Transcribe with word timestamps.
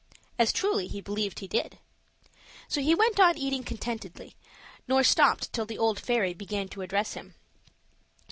As 0.39 0.51
truly 0.51 0.87
he 0.87 0.99
believed 0.99 1.41
he 1.41 1.47
did. 1.47 1.77
So 2.67 2.81
he 2.81 2.95
went 2.95 3.19
on 3.19 3.37
eating 3.37 3.63
contentedly, 3.63 4.35
nor 4.87 5.03
stopped 5.03 5.53
till 5.53 5.67
the 5.67 5.77
old 5.77 5.99
fairy 5.99 6.33
began 6.33 6.67
to 6.69 6.81
address 6.81 7.13
him. 7.13 7.35